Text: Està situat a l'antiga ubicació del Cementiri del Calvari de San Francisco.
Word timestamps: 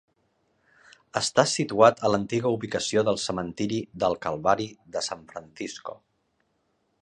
Està 1.19 1.43
situat 1.51 2.01
a 2.07 2.11
l'antiga 2.13 2.53
ubicació 2.55 3.03
del 3.09 3.19
Cementiri 3.25 3.79
del 4.05 4.17
Calvari 4.25 4.67
de 4.97 5.05
San 5.11 5.23
Francisco. 5.35 5.97